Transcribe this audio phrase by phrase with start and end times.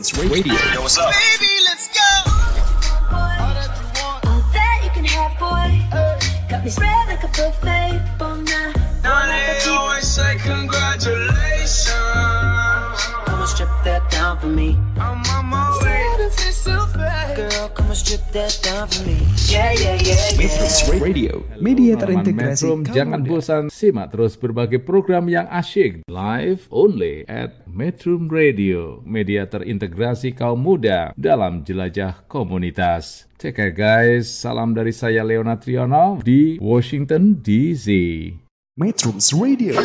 [0.00, 0.54] Radio.
[0.72, 1.12] Yo, what's up?
[1.12, 2.00] Baby, let's go.
[3.12, 3.28] All
[4.54, 5.68] that you can have, boy.
[6.48, 8.16] Got me spread like a buffet.
[8.18, 8.72] Bon now.
[9.02, 11.90] Now they always say congratulations.
[13.26, 14.78] Come and strip that down for me.
[14.96, 15.44] I'm on
[20.40, 21.44] Metro Radio.
[21.60, 28.16] Media terintegrasi Metro, jangan bosan simak terus berbagai program yang asyik live only at Metro
[28.16, 33.28] Radio, media terintegrasi kaum muda dalam jelajah komunitas.
[33.36, 37.88] Take care guys, salam dari saya Leona Triono di Washington DC.
[38.80, 39.76] Metro Radio.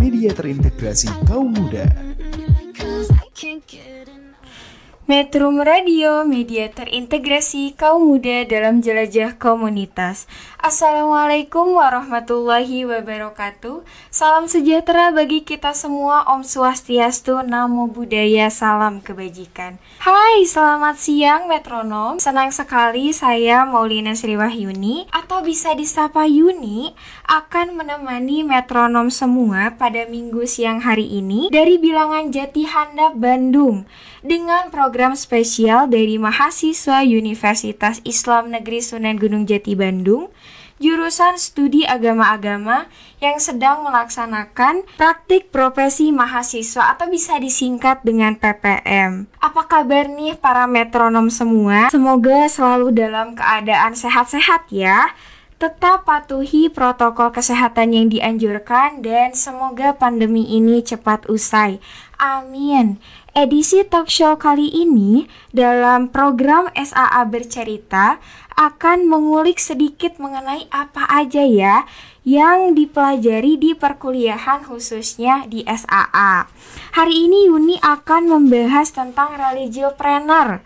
[0.00, 1.84] Media terintegrasi kaum muda.
[5.10, 10.30] Metro Radio, media terintegrasi kaum muda dalam jelajah komunitas.
[10.60, 13.80] Assalamualaikum warahmatullahi wabarakatuh.
[14.12, 16.28] Salam sejahtera bagi kita semua.
[16.28, 19.80] Om Swastiastu, Namo Buddhaya, salam kebajikan.
[20.04, 22.20] Hai, selamat siang metronom.
[22.20, 26.92] Senang sekali saya Maulina Sriwahyuni atau bisa disapa Yuni
[27.24, 33.88] akan menemani metronom semua pada minggu siang hari ini dari bilangan Jati Handap Bandung
[34.20, 40.28] dengan program spesial dari mahasiswa Universitas Islam Negeri Sunan Gunung Jati Bandung
[40.80, 42.88] jurusan studi agama-agama
[43.20, 49.28] yang sedang melaksanakan praktik profesi mahasiswa atau bisa disingkat dengan PPM.
[49.44, 51.92] Apa kabar nih para metronom semua?
[51.92, 55.12] Semoga selalu dalam keadaan sehat-sehat ya.
[55.60, 61.76] Tetap patuhi protokol kesehatan yang dianjurkan dan semoga pandemi ini cepat usai.
[62.16, 62.96] Amin.
[63.36, 68.16] Edisi talk show kali ini dalam program SAA Bercerita
[68.60, 71.88] akan mengulik sedikit mengenai apa aja ya
[72.28, 76.44] yang dipelajari di perkuliahan khususnya di SAA.
[76.92, 80.60] Hari ini Yuni akan membahas tentang religiopreneur.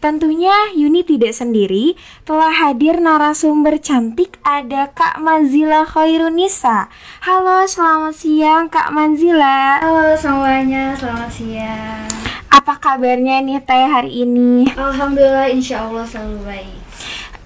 [0.00, 6.92] Tentunya Yuni tidak sendiri, telah hadir narasumber cantik ada Kak Manzila Khairunisa.
[7.24, 9.80] Halo, selamat siang Kak Manzila.
[9.84, 12.08] Halo semuanya, selamat siang.
[12.52, 14.68] Apa kabarnya nih Teh hari ini?
[14.76, 16.83] Alhamdulillah, insya Allah selalu baik.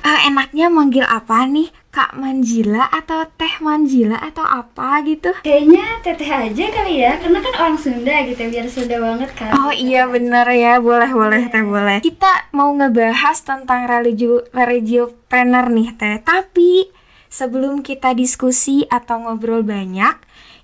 [0.03, 1.71] Eh, enaknya manggil apa nih?
[1.89, 5.35] Kak Manzila atau Teh Manzila atau apa gitu?
[5.43, 9.51] Kayaknya teteh aja kali ya, karena kan orang Sunda gitu, biar Sunda banget kan.
[9.57, 11.99] Oh iya bener ya, boleh boleh Teh boleh.
[12.05, 16.23] Kita mau ngebahas tentang religio religiopreneur nih Teh.
[16.23, 16.93] Tapi
[17.33, 20.15] sebelum kita diskusi atau ngobrol banyak,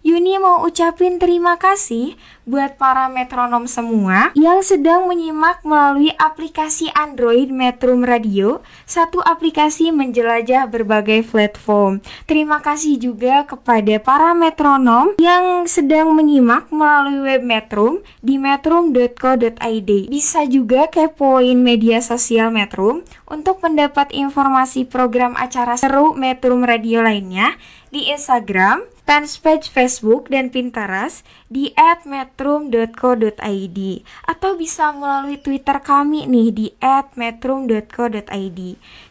[0.04, 7.48] Yuni mau ucapin terima kasih buat para metronom semua yang sedang menyimak melalui aplikasi Android
[7.48, 12.04] Metrum Radio, satu aplikasi menjelajah berbagai platform.
[12.28, 19.90] Terima kasih juga kepada para metronom yang sedang menyimak melalui web Metrum di metrum.co.id.
[20.12, 27.56] Bisa juga kepoin media sosial Metrum untuk mendapat informasi program acara seru Metrum Radio lainnya
[27.88, 31.22] di Instagram, fanpage Facebook dan Pinterest
[31.52, 31.76] di
[32.08, 33.78] @metrum.co.id
[34.24, 36.66] atau bisa melalui Twitter kami nih di
[37.14, 38.60] @metrum.co.id.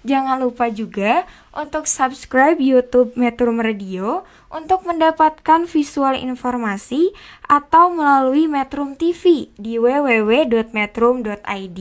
[0.02, 7.09] Jangan lupa juga untuk subscribe YouTube Metrum Radio untuk mendapatkan visual informasi
[7.50, 11.80] atau melalui Metrum TV di www.metrum.id.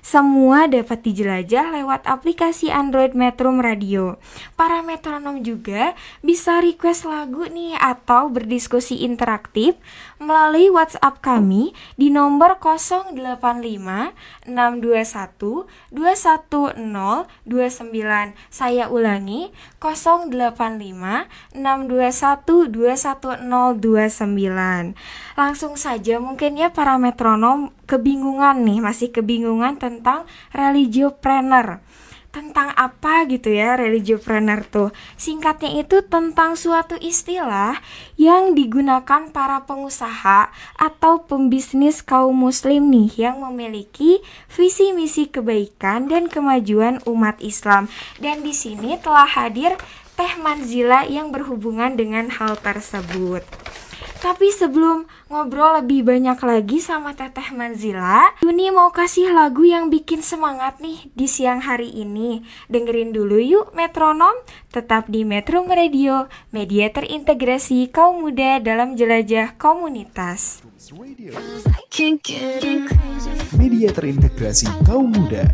[0.00, 4.16] Semua dapat dijelajah lewat aplikasi Android Metrum Radio.
[4.56, 5.92] Para metronom juga
[6.24, 9.76] bisa request lagu nih atau berdiskusi interaktif
[10.16, 13.12] melalui WhatsApp kami di nomor 085
[14.48, 18.32] 621 210 29.
[18.48, 20.32] Saya ulangi 085
[21.52, 23.46] 621 21029.
[25.34, 31.80] Langsung saja mungkin ya para metronom kebingungan nih, masih kebingungan tentang religiopreneur.
[32.36, 34.92] Tentang apa gitu ya religiopreneur tuh?
[35.16, 37.80] Singkatnya itu tentang suatu istilah
[38.20, 44.10] yang digunakan para pengusaha atau pembisnis kaum muslim nih Yang memiliki
[44.52, 47.88] visi misi kebaikan dan kemajuan umat Islam.
[48.20, 49.72] Dan di sini telah hadir
[50.16, 53.44] Teh Manzila yang berhubungan dengan hal tersebut
[54.26, 60.18] tapi sebelum ngobrol lebih banyak lagi sama Teteh Manzila, Yuni mau kasih lagu yang bikin
[60.18, 62.42] semangat nih di siang hari ini.
[62.66, 64.34] Dengerin dulu yuk metronom,
[64.74, 70.64] tetap di Metro Radio, media terintegrasi kaum muda dalam jelajah komunitas.
[73.54, 75.44] Media terintegrasi kaum muda.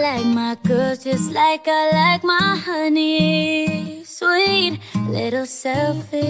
[0.00, 4.02] Like my girls just like I like my honey.
[4.04, 6.20] Sweet, little selfish.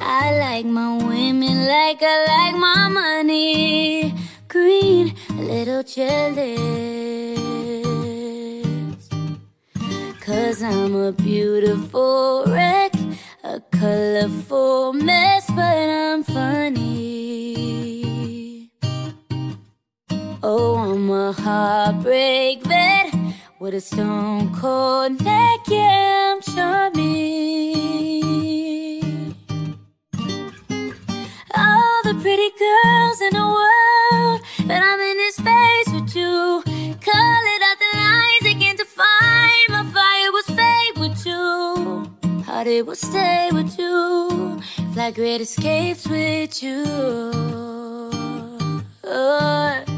[0.00, 4.14] I like my women like I like my money.
[4.48, 6.56] Green, little jealous.
[10.20, 12.92] Cause I'm a beautiful wreck,
[13.44, 17.15] a colorful mess, but I'm funny.
[20.48, 23.12] Oh, I'm a heartbreak vet
[23.58, 27.34] with a stone cold neck, yeah, I'm charming.
[31.52, 36.62] All the pretty girls in the world, but I'm in this space with you.
[37.00, 39.66] Call it out the lines, they can't define.
[39.68, 42.08] My fire was fade with you.
[42.44, 44.60] Heart it will stay with you.
[44.92, 46.84] Fly great escapes with you.
[49.02, 49.95] Oh.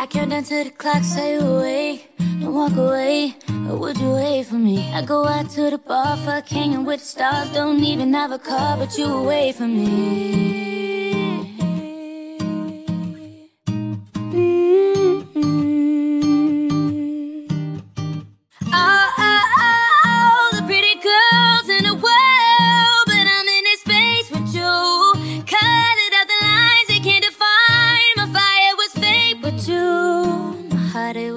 [0.00, 2.06] I count down to the clock, say away.
[2.18, 3.34] Don't walk away,
[3.68, 4.88] or would you wait for me?
[4.92, 7.50] I go out to the bar, fuck hanging with the stars.
[7.52, 10.77] Don't even have a car, but you away from me.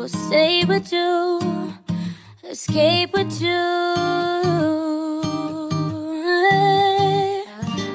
[0.07, 1.39] Stay with you.
[2.43, 3.49] Escape with you.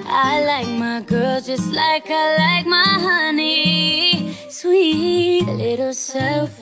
[0.09, 4.35] I like my girls just like I like my honey.
[4.49, 6.57] Sweet, little selfish.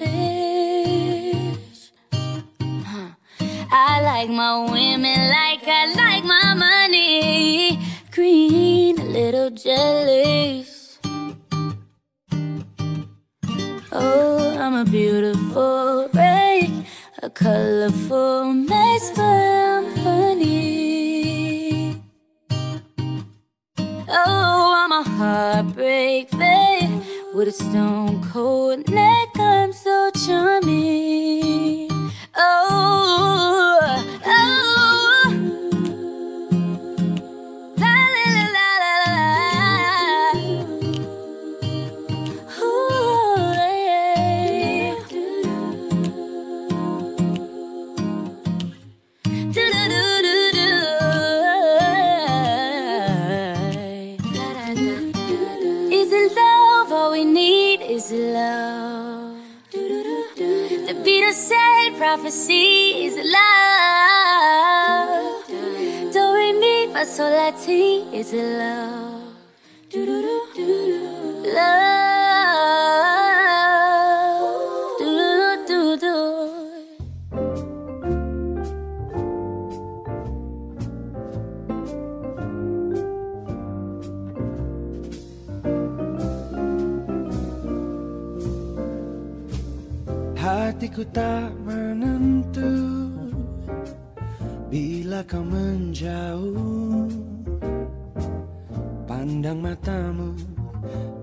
[2.13, 3.11] Huh.
[3.71, 7.79] I like my women like I like my money.
[8.11, 10.99] Green, a little jealous.
[13.93, 16.71] Oh, I'm a beautiful wreck,
[17.23, 19.11] a colorful mess,
[20.03, 22.03] for I'm.
[24.09, 27.03] Oh, I'm a heartbreak babe
[27.35, 29.29] with a stone cold neck.
[29.37, 31.89] I'm so charming.
[32.37, 33.79] Oh,
[34.27, 34.64] oh.
[61.35, 63.43] Said prophecy is love.
[66.13, 69.35] Do re mi fa sol la ti is love.
[71.57, 72.04] Love.
[90.85, 92.77] Hatiku tak menentu
[94.69, 97.09] Bila kau menjauh.
[99.09, 100.37] Pandang matamu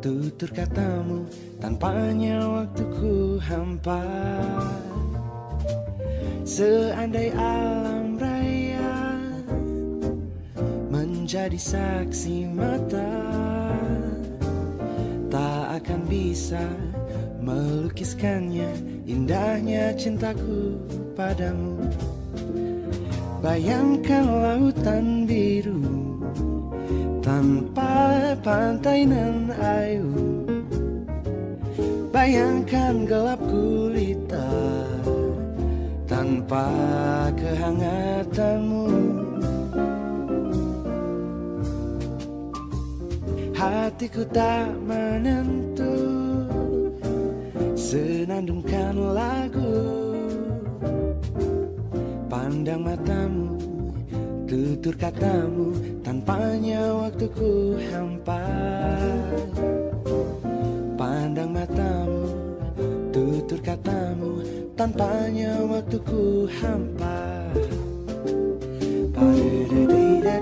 [0.02, 1.30] Tutur katamu
[1.62, 4.02] Tanpanya waktuku hampa
[6.42, 8.98] Seandai alam raya
[10.90, 13.14] Menjadi saksi mata
[15.30, 16.66] Tak akan bisa
[17.46, 20.80] melukiskannya indahnya cintaku
[21.14, 21.76] padamu.
[23.44, 25.82] Bayangkan lautan biru
[27.26, 30.14] tanpa pantai nan ayu
[32.12, 34.52] Bayangkan gelap gulita
[36.06, 36.70] tanpa
[37.34, 38.86] kehangatanmu.
[43.58, 45.61] Hatiku tak menentu
[47.92, 49.76] Senandungkan lagu.
[52.32, 53.60] Pandang matamu
[54.48, 58.48] Tutur katamu Tanpanya waktuku hampa.
[60.96, 62.32] Pandang matamu
[63.12, 64.40] Tutur katamu
[64.80, 67.20] Tanpanya waktuku hampa.
[70.24, 70.40] Da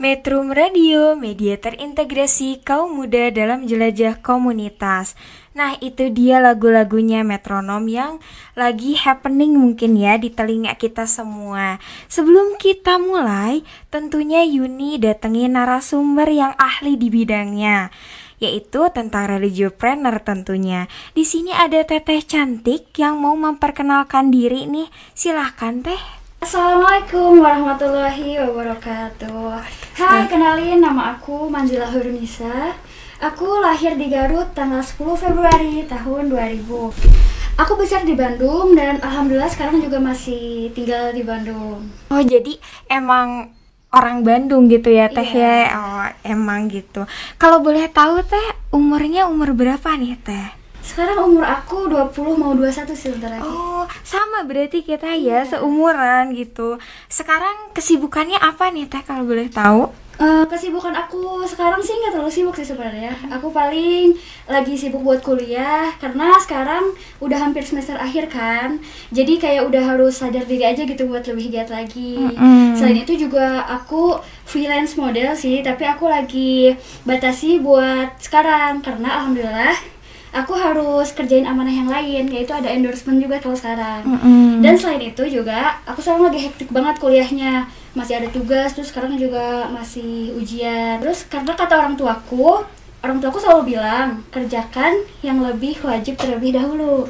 [0.00, 5.12] Metrum Radio, media terintegrasi kaum muda dalam jelajah komunitas.
[5.52, 8.16] Nah, itu dia lagu-lagunya metronom yang
[8.56, 11.76] lagi happening mungkin ya di telinga kita semua.
[12.08, 13.60] Sebelum kita mulai,
[13.92, 17.92] tentunya Yuni datengin narasumber yang ahli di bidangnya
[18.40, 20.88] yaitu tentang religiopreneur tentunya.
[21.12, 24.88] Di sini ada Teteh cantik yang mau memperkenalkan diri nih.
[25.12, 26.19] Silahkan Teh.
[26.40, 29.60] Assalamualaikum warahmatullahi wabarakatuh.
[30.00, 32.72] Hai, kenalin nama aku Manzila Hurnisa
[33.20, 39.52] Aku lahir di Garut tanggal 10 Februari tahun 2000 Aku besar di Bandung dan Alhamdulillah
[39.52, 41.92] sekarang juga masih tinggal di Bandung.
[42.08, 42.56] Oh jadi
[42.88, 43.52] emang
[43.92, 45.44] orang Bandung gitu ya teh Iya.
[45.44, 45.76] ya?
[45.76, 47.04] Oh emang gitu.
[47.36, 50.56] Kalau boleh tahu teh umurnya umur berapa nih teh?
[50.90, 56.34] Sekarang umur aku 20 mau 21 sih sebentar lagi Oh sama berarti kita ya seumuran
[56.34, 59.86] gitu Sekarang kesibukannya apa nih teh kalau boleh tahu?
[60.20, 63.08] Eh, kesibukan aku sekarang sih nggak terlalu sibuk sih sebenarnya.
[63.32, 64.12] Aku paling
[64.44, 66.92] lagi sibuk buat kuliah karena sekarang
[67.24, 68.76] udah hampir semester akhir kan.
[69.08, 72.20] Jadi kayak udah harus sadar diri aja gitu buat lebih giat lagi.
[72.20, 72.76] Mm-mm.
[72.76, 76.76] Selain itu juga aku freelance model sih, tapi aku lagi
[77.08, 79.99] batasi buat sekarang karena alhamdulillah
[80.30, 84.06] aku harus kerjain amanah yang lain yaitu ada endorsement juga kalau sekarang.
[84.06, 84.62] Mm-mm.
[84.62, 87.66] Dan selain itu juga aku sekarang lagi hektik banget kuliahnya.
[87.90, 91.02] Masih ada tugas, terus sekarang juga masih ujian.
[91.02, 92.62] Terus karena kata orang tuaku,
[93.00, 97.08] orang tuaku selalu bilang, kerjakan yang lebih wajib terlebih dahulu.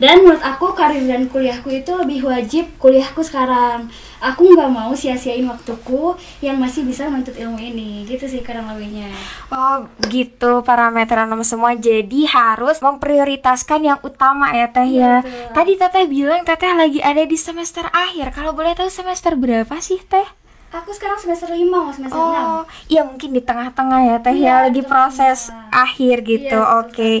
[0.00, 3.92] Dan menurut aku karir dan kuliahku itu lebih wajib kuliahku sekarang.
[4.24, 8.08] Aku nggak mau sia-siain waktuku yang masih bisa menuntut ilmu ini.
[8.08, 9.12] Gitu sih kurang lebihnya.
[9.52, 15.20] Oh gitu para metronom semua jadi harus memprioritaskan yang utama ya teh ya.
[15.20, 15.52] betul.
[15.52, 18.32] Tadi teteh bilang teteh lagi ada di semester akhir.
[18.32, 20.39] Kalau boleh tahu semester berapa sih teh?
[20.70, 22.30] Aku sekarang semester 5 mau semester 6.
[22.30, 25.66] Oh iya mungkin di tengah-tengah ya teh Iya, ya lagi betul, proses tengah.
[25.74, 26.46] akhir gitu.
[26.46, 27.12] Iya, betul Oke.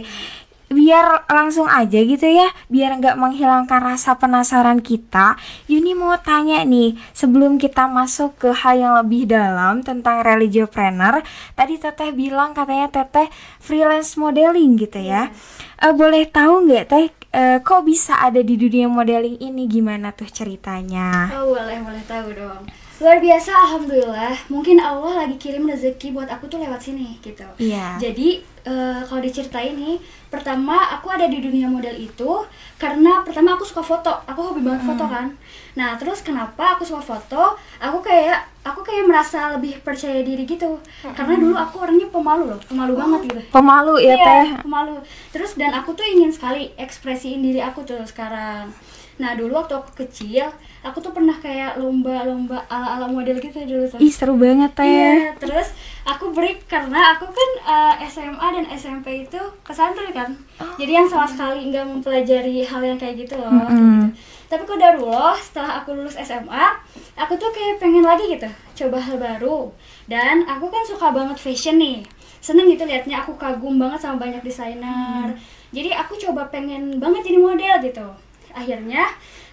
[0.70, 5.34] Biar langsung aja gitu ya, biar nggak menghilangkan rasa penasaran kita.
[5.66, 11.26] Yuni mau tanya nih, sebelum kita masuk ke hal yang lebih dalam tentang religiopreneur,
[11.58, 13.26] tadi teteh bilang katanya teteh
[13.58, 15.34] freelance modeling gitu ya.
[15.82, 19.66] Eh, boleh tahu nggak teh, eh, kok bisa ada di dunia modeling ini?
[19.66, 21.34] Gimana tuh ceritanya?
[21.34, 22.62] Oh boleh boleh tahu dong.
[23.00, 24.36] Luar biasa alhamdulillah.
[24.52, 27.48] Mungkin Allah lagi kirim rezeki buat aku tuh lewat sini gitu.
[27.56, 27.96] Iya.
[27.96, 29.96] Jadi eh, kalau diceritain nih,
[30.28, 32.44] pertama aku ada di dunia model itu
[32.76, 34.12] karena pertama aku suka foto.
[34.28, 35.32] Aku hobi banget foto kan.
[35.80, 37.56] Nah, terus kenapa aku suka foto?
[37.80, 40.76] Aku kayak aku kayak merasa lebih percaya diri gitu.
[41.00, 43.40] Karena dulu aku orangnya pemalu loh, pemalu banget gitu.
[43.48, 44.46] Pemalu ya Iya, teh.
[44.60, 45.00] pemalu.
[45.32, 48.68] Terus dan aku tuh ingin sekali ekspresiin diri aku tuh sekarang.
[49.20, 50.48] Nah dulu waktu aku kecil,
[50.80, 54.00] aku tuh pernah kayak lomba-lomba ala-ala model gitu dulu tuh.
[54.00, 54.88] Ih seru banget teh.
[54.88, 55.76] Iya, terus
[56.08, 57.50] aku break karena aku kan
[58.00, 60.32] eh, SMA dan SMP itu pesantren kan.
[60.80, 63.52] Jadi yang sama sekali nggak mempelajari hal yang kayak gitu loh.
[63.52, 64.08] kayak gitu.
[64.50, 66.66] Tapi kodarullah setelah aku lulus SMA,
[67.14, 68.50] aku tuh kayak pengen lagi gitu,
[68.82, 69.70] coba hal baru.
[70.10, 72.02] Dan aku kan suka banget fashion nih.
[72.42, 75.30] Seneng gitu liatnya, aku kagum banget sama banyak desainer.
[75.70, 78.08] Jadi aku coba pengen banget jadi model gitu.
[78.52, 79.06] Akhirnya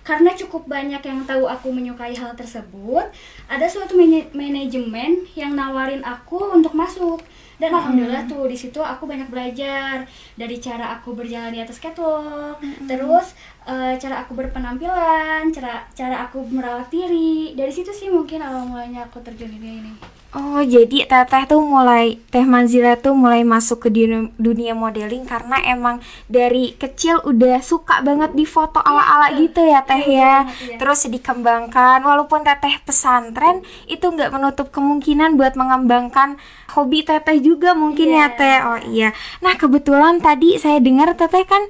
[0.07, 3.03] karena cukup banyak yang tahu aku menyukai hal tersebut,
[3.51, 3.99] ada suatu
[4.31, 7.19] manajemen yang nawarin aku untuk masuk.
[7.57, 10.05] Dan alhamdulillah tuh di situ aku banyak belajar
[10.37, 13.33] dari cara aku berjalan di atas catwalk, terus
[13.65, 17.57] eh, cara aku berpenampilan, cara cara aku merawat diri.
[17.57, 20.16] Dari situ sih mungkin awal mulanya aku terjun di ini.
[20.35, 25.55] Oh, jadi Teteh tuh mulai Teh Manzila tuh mulai masuk ke dunia, dunia modeling karena
[25.63, 30.43] emang dari kecil udah suka banget di foto ala-ala gitu ya Teh ya.
[30.75, 36.35] Terus dikembangkan walaupun Teteh pesantren itu nggak menutup kemungkinan buat mengembangkan
[36.75, 38.59] hobi Teteh juga mungkin ya Teh.
[38.67, 39.15] Oh iya.
[39.39, 41.63] Nah, kebetulan tadi saya dengar Teteh kan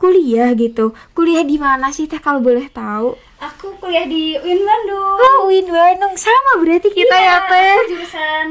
[0.00, 0.96] kuliah gitu.
[1.12, 3.12] Kuliah di mana sih Teh kalau boleh tahu?
[3.38, 5.16] Aku kuliah di UIN Bandung.
[5.18, 7.72] Oh, Win Bandung sama berarti kita ya Iya, Teh.
[7.74, 8.46] Aku jurusan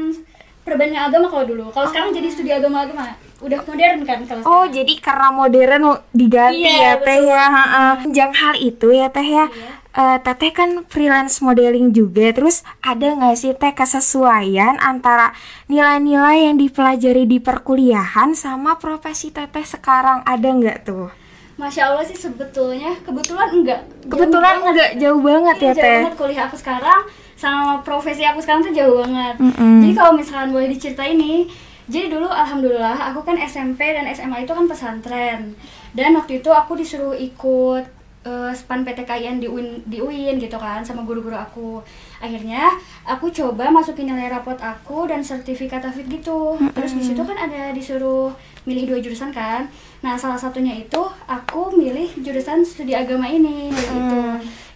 [0.62, 1.64] perbandingan agama kalau dulu.
[1.68, 3.18] Kalau sekarang jadi studi agama-agama.
[3.40, 4.70] Udah modern kan kalau Oh, sekarang.
[4.72, 7.44] jadi karena modern diganti Iya, ya Teh ya.
[7.48, 7.92] heeh.
[8.08, 9.46] Jangan hal itu ya Teh ya.
[9.90, 12.30] Eh, teteh kan freelance modeling juga.
[12.30, 15.34] Terus ada nggak sih Teh kesesuaian antara
[15.66, 21.10] nilai-nilai yang dipelajari di perkuliahan sama profesi Teteh sekarang ada nggak tuh?
[21.60, 23.80] Masya Allah sih sebetulnya kebetulan enggak.
[24.00, 24.72] Jauh Kebetulan banget.
[24.72, 25.92] nggak jauh banget Iya, ya jauh Teh.
[25.94, 27.00] banget kuliah aku sekarang
[27.36, 29.36] sama profesi aku sekarang tuh jauh banget.
[29.36, 29.80] Mm-mm.
[29.80, 31.44] Jadi kalau misalkan boleh diceritain nih,
[31.86, 35.52] jadi dulu alhamdulillah aku kan SMP dan SMA itu kan pesantren.
[35.90, 37.84] Dan waktu itu aku disuruh ikut
[38.26, 41.80] eh, span PTKIN di UIN, di UIN gitu kan sama guru-guru aku.
[42.20, 42.68] Akhirnya
[43.08, 46.60] aku coba masukin nilai rapot aku dan sertifikat tafid gitu.
[46.76, 48.32] Terus di situ kan ada disuruh
[48.68, 49.64] milih dua jurusan kan.
[50.04, 54.20] Nah, salah satunya itu aku milih jurusan studi agama ini gitu.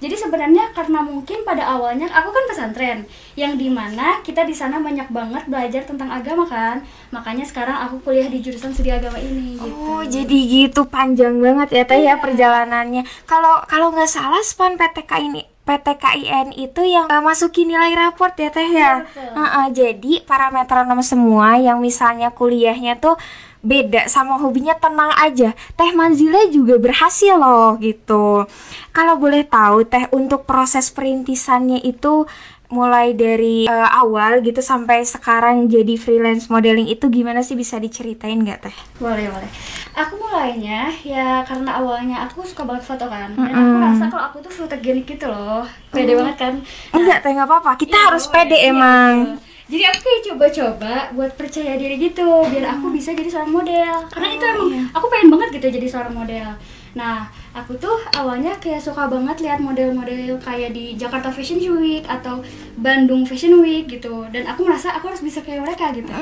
[0.04, 2.99] Jadi sebenarnya karena mungkin pada awalnya aku kan pesantren
[3.40, 6.84] yang di mana kita di sana banyak banget belajar tentang agama kan.
[7.08, 9.73] Makanya sekarang aku kuliah di jurusan studi agama ini gitu.
[9.73, 12.20] Oh, jadi gitu panjang banget ya Teh ya Iya.
[12.20, 13.08] perjalanannya.
[13.25, 18.52] Kalau kalau nggak salah span PTK ini PTKIN itu yang eh, masukin nilai raport ya
[18.52, 18.68] Teh ya.
[18.68, 19.32] Iya, betul.
[19.40, 23.16] Heeh, jadi para metronom semua yang misalnya kuliahnya tuh
[23.64, 25.56] beda sama hobinya tenang aja.
[25.75, 28.44] Teh Manzila juga berhasil loh gitu.
[28.92, 32.29] Kalau boleh tahu Teh untuk proses perintisannya itu
[32.68, 38.35] mulai dari eh, awal gitu sampai sekarang jadi freelance modeling itu gimana sih bisa diceritain
[38.37, 38.77] nggak Teh?
[38.98, 39.50] Boleh, boleh.
[39.94, 43.31] Aku mulainya ya karena awalnya aku suka banget foto kan.
[43.33, 45.62] Dan aku rasa kalau aku tuh fotogenik gitu loh.
[45.88, 46.55] Pede banget kan.
[46.90, 47.72] Enggak, teh nggak apa-apa.
[47.79, 49.12] Kita Iya, harus pede Iya, emang.
[49.38, 49.43] gitu.
[49.64, 53.94] Jadi aku kayak coba-coba buat percaya diri gitu biar aku bisa jadi seorang model.
[54.12, 56.48] Karena itu emang aku pengen banget gitu jadi seorang model.
[56.94, 62.38] Nah, aku tuh awalnya kayak suka banget lihat model-model kayak di Jakarta Fashion Week atau
[62.79, 64.31] Bandung Fashion Week gitu.
[64.31, 66.14] Dan aku merasa aku harus bisa kayak mereka gitu.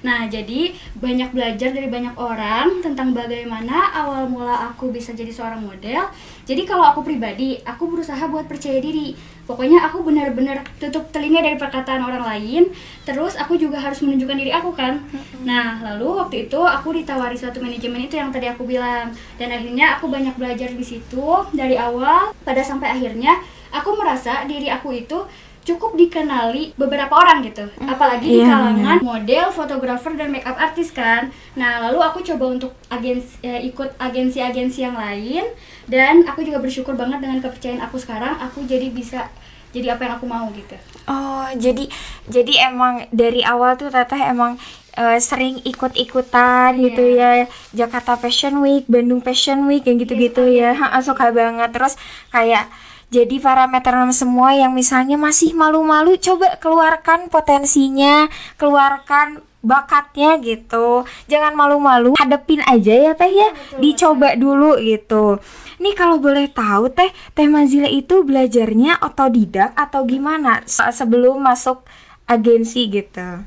[0.00, 5.60] Nah, jadi banyak belajar dari banyak orang tentang bagaimana awal mula aku bisa jadi seorang
[5.60, 6.08] model.
[6.46, 9.18] Jadi kalau aku pribadi, aku berusaha buat percaya diri.
[9.50, 12.70] Pokoknya aku benar-benar tutup telinga dari perkataan orang lain.
[13.02, 15.02] Terus aku juga harus menunjukkan diri aku kan.
[15.42, 19.10] Nah, lalu waktu itu aku ditawari suatu manajemen itu yang tadi aku bilang.
[19.34, 23.42] Dan akhirnya aku banyak belajar di situ dari awal pada sampai akhirnya
[23.74, 25.18] aku merasa diri aku itu
[25.66, 27.66] cukup dikenali beberapa orang gitu.
[27.82, 31.34] Apalagi di iya, kalangan model, fotografer dan makeup artist kan.
[31.58, 35.42] Nah lalu aku coba untuk agensi eh, ikut agensi-agensi yang lain
[35.90, 39.26] dan aku juga bersyukur banget dengan kepercayaan aku sekarang aku jadi bisa
[39.74, 40.78] jadi apa yang aku mau gitu.
[41.10, 41.90] Oh, jadi
[42.30, 44.56] jadi emang dari awal tuh Teteh emang
[44.94, 47.50] eh, sering ikut-ikutan gitu ya.
[47.74, 50.72] Jakarta Fashion Week, Bandung Fashion Week yang gitu-gitu ya.
[50.78, 51.74] Ha, suka banget.
[51.74, 51.98] Terus
[52.32, 52.70] kayak
[53.06, 58.26] jadi para metronom semua yang misalnya masih malu-malu coba keluarkan potensinya,
[58.58, 61.02] keluarkan bakatnya gitu.
[61.26, 63.50] Jangan malu-malu, hadepin aja ya Teh ya.
[63.78, 65.42] Dicoba dulu gitu.
[65.82, 71.82] Nih kalau boleh tahu Teh, Teh Manzila itu belajarnya otodidak atau gimana se- sebelum masuk
[72.26, 73.42] agensi gitu?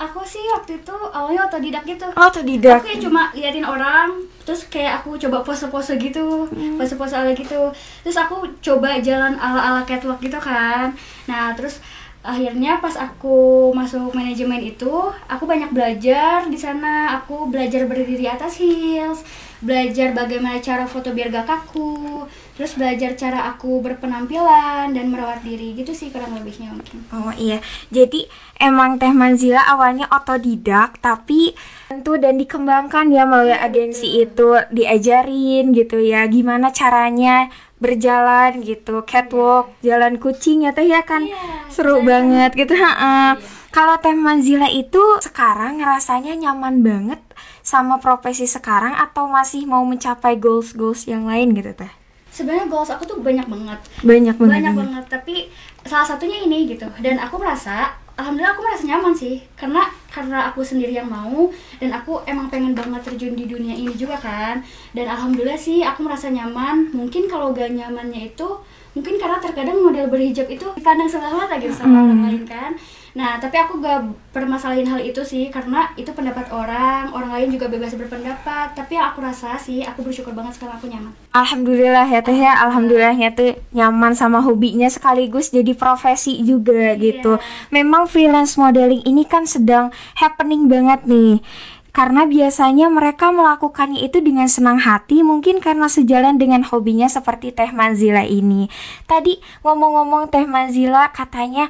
[0.00, 2.08] Aku sih waktu itu awalnya otodidak gitu.
[2.16, 2.80] Otodidak.
[2.80, 4.08] aku kayak cuma liatin orang
[4.40, 6.48] terus kayak aku coba pose-pose gitu
[6.80, 7.68] pose-pose ala gitu.
[8.00, 10.96] Terus aku coba jalan ala-ala catwalk gitu kan.
[11.28, 11.84] Nah terus
[12.20, 14.92] akhirnya pas aku masuk manajemen itu
[15.28, 17.20] aku banyak belajar di sana.
[17.20, 19.20] Aku belajar berdiri di atas heels
[19.60, 22.24] belajar bagaimana cara foto biar gak kaku
[22.60, 27.08] terus belajar cara aku berpenampilan dan merawat diri gitu sih kurang lebihnya mungkin.
[27.08, 28.28] Oh iya, jadi
[28.60, 31.56] emang Teh Manzila awalnya otodidak, tapi
[31.88, 37.48] tentu dan dikembangkan ya melalui agensi itu diajarin gitu ya, gimana caranya
[37.80, 41.32] berjalan gitu, catwalk, jalan kucing ya Teh ya kan,
[41.72, 42.76] seru banget gitu.
[42.76, 43.40] ha
[43.72, 47.24] Kalau Teh Manzila itu sekarang ngerasanya nyaman banget
[47.64, 51.99] sama profesi sekarang atau masih mau mencapai goals-goals yang lain gitu Teh?
[52.30, 53.78] Sebenarnya goals aku tuh banyak banget.
[54.06, 54.54] Banyak banget.
[54.54, 55.34] banyak banget tapi
[55.82, 56.86] salah satunya ini gitu.
[57.02, 59.42] Dan aku merasa alhamdulillah aku merasa nyaman sih.
[59.58, 61.50] Karena karena aku sendiri yang mau
[61.82, 64.62] dan aku emang pengen banget terjun di dunia ini juga kan.
[64.94, 66.94] Dan alhamdulillah sih aku merasa nyaman.
[66.94, 68.48] Mungkin kalau gak nyamannya itu
[68.90, 72.74] mungkin karena terkadang model berhijab itu dipandang sebelah mata gitu sama orang lain kan
[73.10, 77.66] Nah, tapi aku gak permasalahin hal itu sih karena itu pendapat orang, orang lain juga
[77.66, 78.78] bebas berpendapat.
[78.78, 81.12] Tapi yang aku rasa sih, aku bersyukur banget sekarang aku nyaman.
[81.34, 87.42] Alhamdulillah ya teh ya, alhamdulillahnya tuh nyaman sama hobinya sekaligus jadi profesi juga gitu.
[87.74, 91.42] Memang freelance modeling ini kan sedang happening banget nih.
[91.90, 97.74] Karena biasanya mereka melakukannya itu dengan senang hati, mungkin karena sejalan dengan hobinya seperti Teh
[97.74, 98.70] Manzila ini.
[99.10, 101.66] Tadi ngomong-ngomong Teh Manzila katanya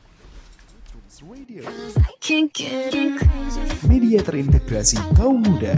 [3.91, 5.75] Media terintegrasi kaum muda.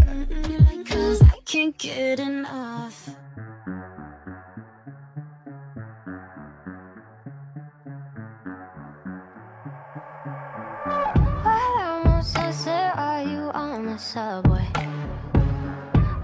[13.93, 14.67] The subway?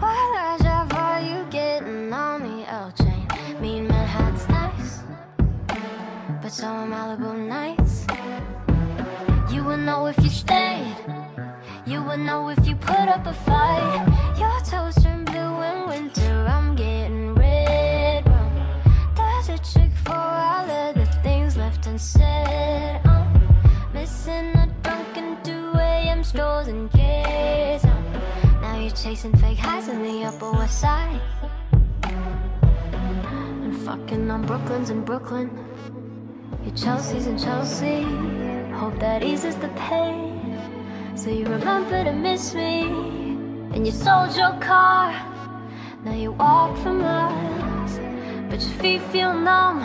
[0.00, 3.26] I drive, are you getting on the L train?
[3.60, 5.02] Manhattan's nice,
[6.40, 8.06] but so are Malibu nights.
[9.52, 10.96] You would know if you stayed.
[11.84, 14.06] You would know if you put up a fight.
[14.38, 16.46] Your toes turn blue in winter.
[16.48, 18.52] I'm getting red rum.
[19.14, 23.00] There's a trick for all of the things left unsaid.
[23.04, 26.24] I'm missing a drunken 2 a.m.
[26.24, 26.90] strolls and
[29.08, 31.18] chasing fake highs in the Upper West Side.
[33.64, 35.48] And fucking on Brooklyn's in Brooklyn.
[36.62, 38.02] Your Chelsea's in Chelsea.
[38.74, 40.60] Hope that eases the pain.
[41.16, 42.82] So you remember to miss me.
[43.72, 45.14] And you sold your car.
[46.04, 47.98] Now you walk for miles.
[48.50, 49.80] But your feet feel numb.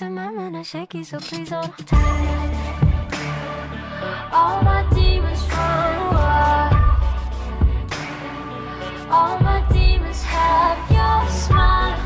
[0.00, 2.52] And my men are shaky, so please hold tight.
[4.32, 5.31] All my demons
[9.14, 12.00] All my demons have your smile.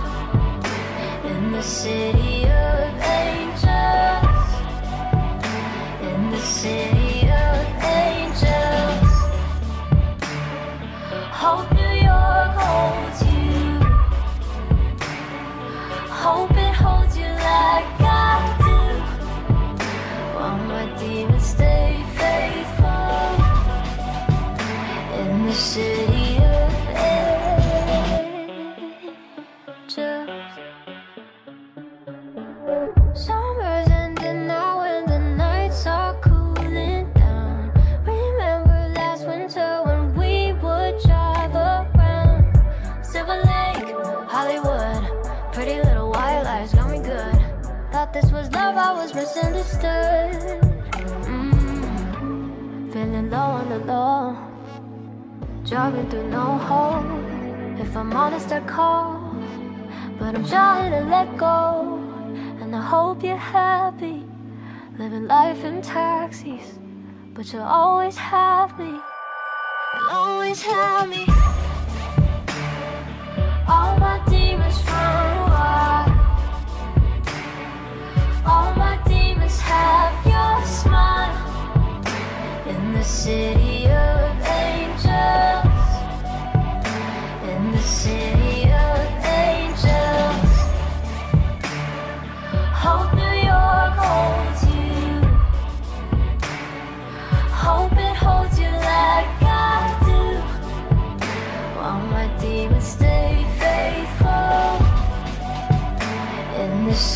[1.24, 4.48] In the city of angels.
[6.02, 7.64] In the city of
[8.02, 9.12] angels.
[11.42, 13.78] Hope New York holds you.
[16.24, 18.80] Hope it holds you like I do.
[20.34, 23.30] While my demons stay faithful.
[25.20, 26.15] In the city
[60.86, 61.98] I'm to let go.
[62.60, 64.22] And I hope you're happy
[64.96, 66.78] living life in taxis.
[67.34, 68.92] But you'll always have me.
[68.92, 71.26] You'll always have me.
[73.66, 76.12] All my demons run wild.
[78.46, 81.34] All my demons have your smile.
[82.68, 83.55] In the city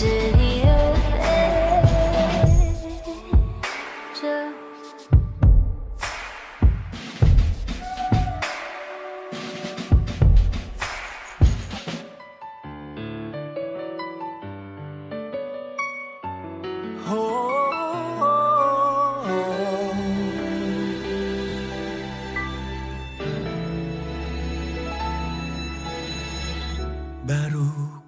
[0.01, 0.09] Baru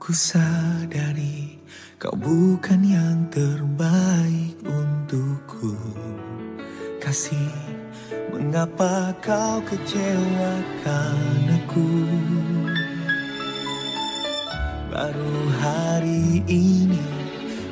[0.03, 0.72] ku sadari
[2.03, 5.71] kau bukan yang terbaik untukku.
[6.99, 7.55] Kasih,
[8.35, 11.91] mengapa kau kecewakan aku?
[14.91, 17.07] Baru hari ini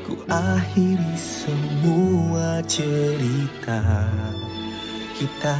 [0.06, 3.82] ku akhiri semua cerita
[5.18, 5.58] Kita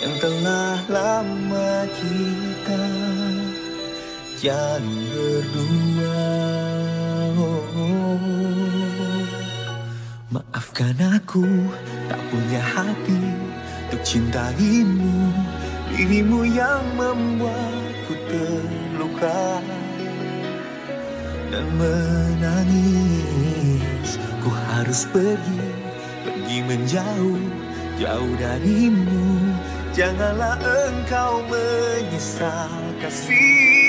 [0.00, 2.84] yang telah lama kita
[4.40, 6.73] jalin berdua
[10.30, 11.46] Maafkan aku
[12.10, 13.22] tak punya hati
[13.86, 15.30] Untuk cintaimu.
[15.94, 19.62] Dirimu yang membuatku terluka
[21.52, 23.30] Dan menangis.
[24.42, 25.64] Ku harus pergi
[26.26, 29.54] Pergi menjauh Jauh darimu.
[29.94, 33.83] Janganlah engkau menyesal kasih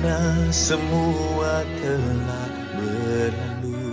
[0.00, 3.84] Karena semua telah berlalu.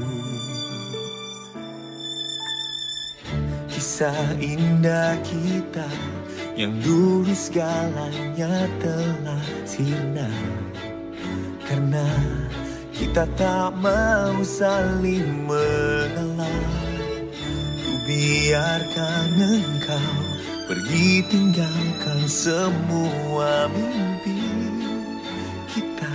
[3.68, 5.84] Kisah indah kita
[6.56, 10.32] Yang dulu segalanya telah sirna
[11.68, 12.08] Karena
[12.96, 16.64] kita tak mau saling mengalah.
[17.84, 20.16] Ku biarkan engkau
[20.72, 24.17] pergi tinggalkan semua mimpi
[25.78, 26.14] kita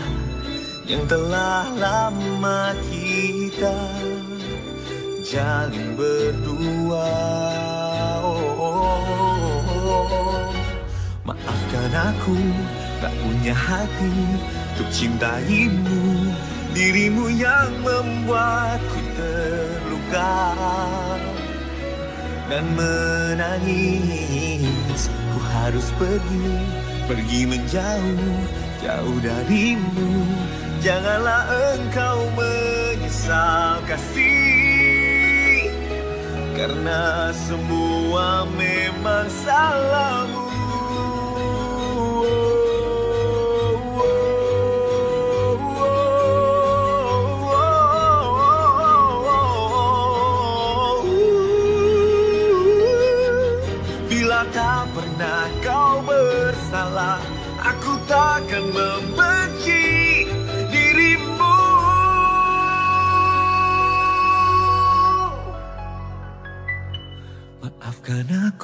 [0.91, 3.79] Yang telah lama kita
[5.23, 7.09] jalin berdua.
[8.21, 10.53] Oh, oh, oh, oh.
[11.25, 12.37] Maafkan aku
[13.01, 14.13] tak punya hati
[14.77, 16.37] untuk cintaimu.
[16.77, 20.53] Dirimu yang membuatku terluka
[22.53, 24.29] Dan menangis.
[25.33, 26.61] Ku harus pergi,
[27.09, 30.27] pergi menjauh Jauh darimu
[30.83, 31.47] Janganlah
[31.79, 35.71] engkau menyesal kasih.
[36.59, 40.42] Karena semua memang salahmu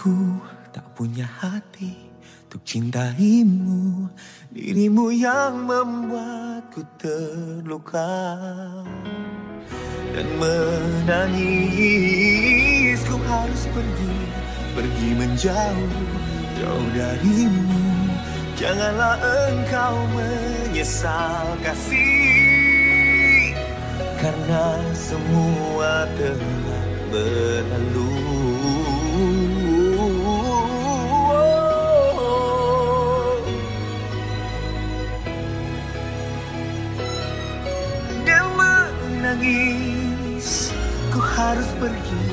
[0.09, 0.41] aku
[0.73, 1.93] tak punya hati
[2.49, 4.09] Untuk cintaimu.
[4.49, 8.41] Dirimu yang membuatku terluka
[10.17, 11.45] Dan menangis.
[13.05, 14.17] Ku harus pergi
[14.73, 15.93] Pergi menjauh
[16.57, 17.85] Jauh darimu.
[18.57, 23.53] Janganlah engkau menyesal kasih
[24.19, 28.48] Karena semua telah berlalu
[39.49, 40.73] menangis
[41.13, 42.25] Ku harus pergi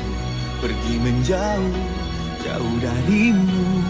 [0.59, 1.75] Pergi menjauh
[2.45, 3.81] Jauh darimu.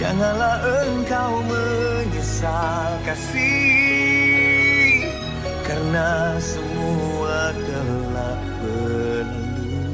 [0.00, 5.12] Janganlah engkau menyesal kasih
[5.60, 9.84] Karena semua telah berlalu.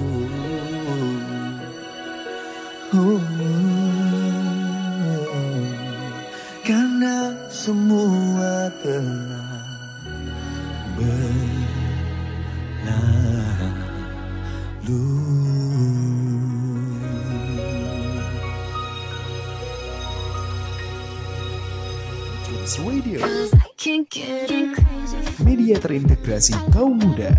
[2.95, 3.19] Oh,
[6.63, 9.24] Karena semua telah
[25.95, 27.31] terintegrasi kaum muda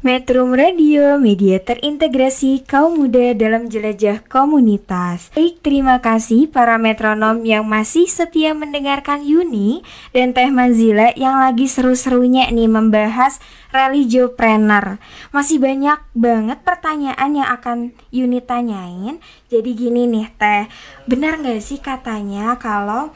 [0.00, 5.28] Metro Radio, media terintegrasi kaum muda dalam jelajah komunitas.
[5.36, 9.84] Baik, terima kasih para metronom yang masih setia mendengarkan Yuni
[10.16, 13.36] dan Teh Manzila yang lagi seru-serunya nih membahas
[13.76, 14.96] religiopreneur.
[15.36, 19.20] Masih banyak banget pertanyaan yang akan Yuni tanyain.
[19.52, 20.64] Jadi gini nih Teh,
[21.04, 23.12] benar nggak sih katanya kalau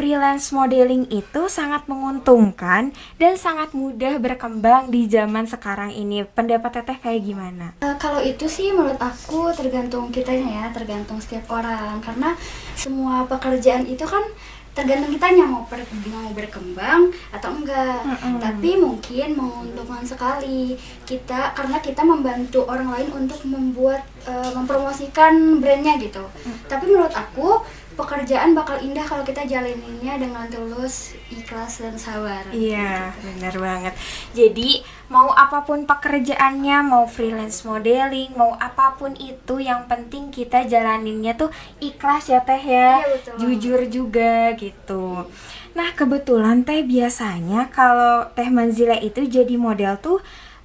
[0.00, 2.88] freelance modeling itu sangat menguntungkan
[3.20, 6.24] dan sangat mudah berkembang di zaman sekarang ini.
[6.24, 7.76] Pendapat Teteh kayak gimana?
[7.84, 12.32] Eh, kalau itu sih menurut aku tergantung kitanya ya, tergantung setiap orang karena
[12.72, 14.24] semua pekerjaan itu kan
[14.72, 18.00] tergantung kitanya mau per, mau berkembang atau enggak.
[18.40, 26.00] Tapi mungkin menguntungkan sekali kita karena kita membantu orang lain untuk membuat eh, mempromosikan brandnya
[26.00, 26.24] gitu.
[26.72, 27.60] Tapi menurut aku
[27.98, 32.46] pekerjaan bakal indah kalau kita jalaninnya dengan tulus, ikhlas dan sabar.
[32.54, 33.94] Iya, benar banget.
[34.34, 40.64] Jadi, mau apa pun pekerjaannya, mau freelance modeling, mau apa pun itu, yang penting kita
[40.66, 41.50] jalaninnya tuh
[41.82, 43.02] ikhlas ya Teh ya.
[43.02, 43.34] Iya, betul.
[43.38, 45.26] Jujur juga gitu.
[45.74, 50.18] Nah, kebetulan Teh biasanya kalau Teh Manzila itu jadi model tuh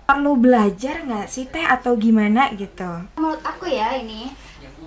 [0.05, 3.09] perlu belajar nggak sih Teh atau gimana gitu?
[3.17, 4.29] Menurut aku ya ini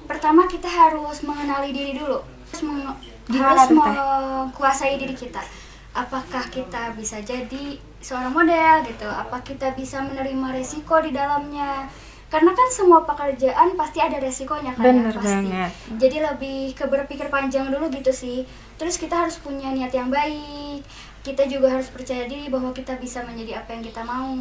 [0.08, 2.18] pertama kita harus mengenali diri dulu.
[2.48, 2.96] Harus meng-
[3.28, 5.44] Gimana harus menguasai diri kita.
[5.92, 7.64] Apakah kita bisa jadi
[8.00, 9.04] seorang model gitu?
[9.04, 11.84] Apa kita bisa menerima resiko di dalamnya?
[12.28, 15.28] Karena kan semua pekerjaan pasti ada resikonya kan ya, Bener pasti.
[15.48, 15.70] banget.
[15.96, 18.44] jadi lebih ke berpikir panjang dulu gitu sih.
[18.76, 20.84] Terus kita harus punya niat yang baik.
[21.18, 24.36] Kita juga harus percaya diri bahwa kita bisa menjadi apa yang kita mau.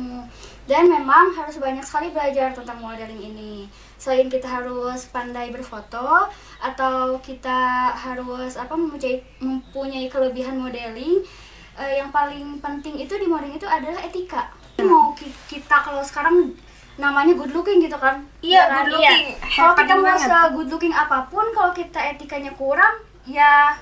[0.63, 7.17] Dan memang harus banyak sekali belajar tentang modeling ini selain kita harus pandai berfoto atau
[7.19, 7.59] kita
[7.91, 11.21] harus apa mempunyai mempunyai kelebihan modeling
[11.73, 14.49] eh, yang paling penting itu di modeling itu adalah etika.
[14.79, 16.53] Mau ki- kita kalau sekarang
[16.95, 18.21] namanya good looking gitu kan?
[18.39, 18.77] Iya, Ya kan?
[18.83, 19.25] good looking.
[19.51, 23.73] kalau kita mau se good looking apa pun kalau kita etikanya kurang ya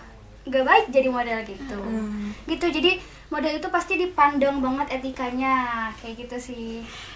[0.43, 1.75] nggak baik jadi model gitu.
[1.75, 2.32] Hmm.
[2.45, 2.67] gitu.
[2.69, 5.56] Jadi model itu pasti dipandang banget etikanya.
[5.95, 6.67] Kayak gitu sih.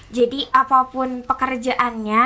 [0.09, 2.23] Jadi apa pun pekerjaannya,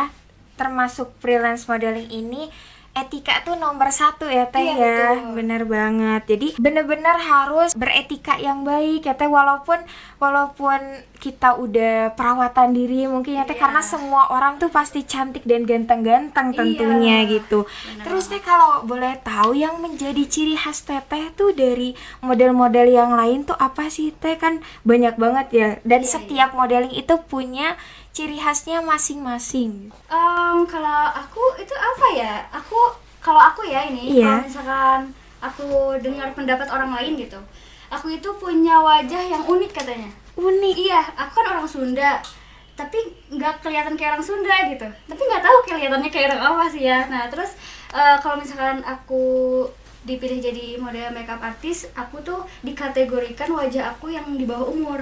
[0.53, 2.49] termasuk freelance modeling ini,
[2.93, 5.33] etika tuh nomor satu ya teh Iya, ya, betul.
[5.33, 6.21] bener banget.
[6.29, 9.81] Jadi bener-bener harus beretika yang baik ya teh, walaupun
[10.21, 10.77] walaupun
[11.17, 13.65] kita udah perawatan diri mungkin ya teh, Iya.
[13.65, 17.65] karena semua orang tuh pasti cantik dan ganteng-ganteng tentunya Iya, gitu.
[17.65, 23.17] bener Terus teh kalau boleh tahu yang menjadi ciri khas teteh tuh dari model-model yang
[23.17, 27.73] lain tuh apa sih teh kan banyak banget ya dan Iya, setiap modeling itu punya
[28.13, 29.89] ciri khasnya masing-masing.
[30.07, 32.77] Em, kalau aku itu apa ya aku
[33.17, 34.37] kalau aku ya ini Iya.
[34.37, 34.99] kalau misalkan
[35.41, 35.67] aku
[35.99, 37.39] dengar pendapat orang lain gitu
[37.89, 40.75] aku itu punya wajah yang unik katanya Unik.
[40.77, 42.21] iya aku kan orang Sunda
[42.73, 42.97] tapi
[43.29, 47.05] nggak kelihatan kayak orang Sunda gitu tapi nggak tahu kelihatannya kayak orang apa sih ya
[47.05, 47.53] nah terus
[47.91, 49.23] eh, kalau misalkan aku
[50.03, 54.99] dipilih jadi model makeup artist aku tuh dikategorikan wajah aku yang di bawah umur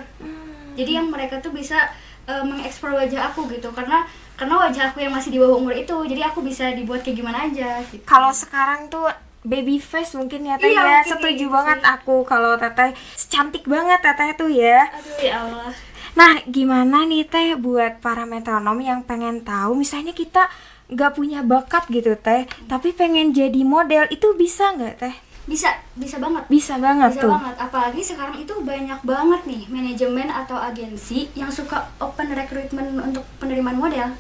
[0.76, 1.90] jadi yang mereka tuh bisa
[2.26, 4.04] eh, mengeksplor wajah aku gitu karena
[4.36, 7.46] karena wajah aku yang masih di bawah umur itu jadi aku bisa dibuat kayak gimana
[7.46, 8.02] aja gitu.
[8.04, 9.06] Kalau sekarang tuh
[9.42, 10.98] baby face mungkin ya teh Iya, ya.
[11.06, 11.90] Setuju gitu banget sih.
[11.90, 12.94] aku kalau teteh
[13.28, 14.86] cantik banget teteh tuh ya.
[14.88, 15.70] aduh ya Allah
[16.12, 20.52] Nah, gimana nih teh buat para metronom yang pengen tahu misalnya kita
[20.92, 25.16] nggak punya bakat gitu teh, tapi pengen jadi model itu bisa nggak teh?
[25.50, 26.44] Bisa bisa banget.
[26.48, 27.32] Bisa banget bisa tuh.
[27.34, 27.56] banget.
[27.58, 33.78] Apalagi sekarang itu banyak banget nih manajemen atau agensi yang suka open recruitment untuk penerimaan
[33.78, 34.14] model.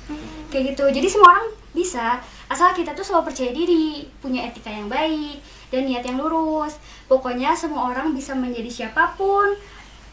[0.49, 0.85] Kayak gitu.
[0.89, 2.17] Jadi semua orang bisa.
[2.51, 6.81] Asal kita tuh selalu percaya diri punya etika yang baik dan niat yang lurus.
[7.05, 9.55] Pokoknya semua orang bisa menjadi siapa pun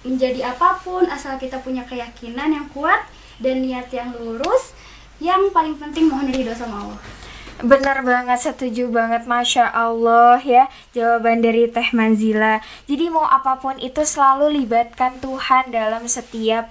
[0.07, 3.03] menjadi apa pun asal kita punya keyakinan yang kuat
[3.42, 4.77] dan niat yang lurus.
[5.18, 7.17] Yang paling penting mohon ridho sama Allah
[7.59, 12.62] Benar banget, setuju banget, masya Allah ya jawaban dari Teh Manzila.
[12.87, 16.71] Jadi mau apa pun itu selalu libatkan Tuhan dalam setiap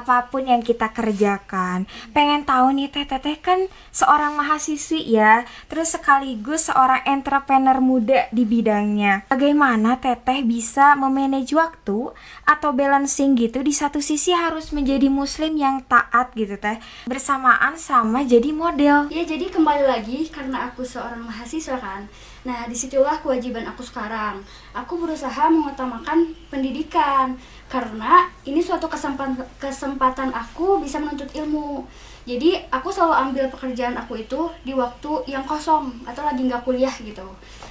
[0.00, 1.86] apa pun yang kita kerjakan.
[2.10, 8.42] Pengen tahu nih Teh Teteh kan seorang mahasiswi ya, terus sekaligus seorang entrepreneur muda di
[8.42, 9.26] bidangnya.
[9.30, 12.10] Bagaimana Teteh bisa memanage waktu
[12.42, 18.26] atau balancing gitu di satu sisi harus menjadi muslim yang taat gitu Teh, bersamaan sama
[18.26, 19.06] jadi model.
[19.14, 22.10] Ya jadi kembali lagi karena aku seorang mahasiswa kan.
[22.44, 24.44] Nah di situlah kewajiban aku sekarang.
[24.76, 31.82] Aku berusaha mengutamakan pendidikan karena ini suatu kesempatan kesempatan aku bisa menuntut ilmu.
[32.24, 36.92] Jadi aku selalu ambil pekerjaan aku itu di waktu yang kosong atau lagi nggak kuliah
[37.04, 37.26] gitu.